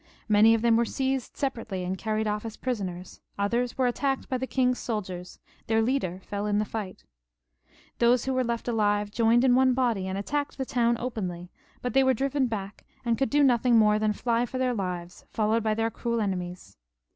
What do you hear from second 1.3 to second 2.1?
separately and